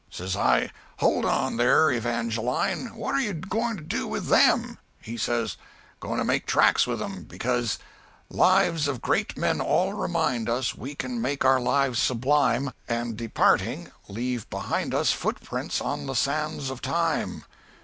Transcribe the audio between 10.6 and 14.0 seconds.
We can make our lives sublime; And, departing,